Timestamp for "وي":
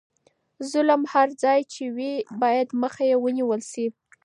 1.95-2.13